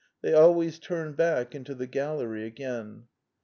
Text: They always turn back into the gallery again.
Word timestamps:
They 0.23 0.33
always 0.33 0.79
turn 0.79 1.13
back 1.13 1.53
into 1.53 1.75
the 1.75 1.85
gallery 1.85 2.47
again. 2.47 3.03